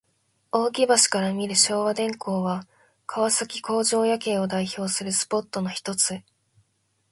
[0.51, 2.65] 扇橋から見る昭和電工は、
[3.05, 6.21] 川崎工場夜景を代表するスポットのひとつ。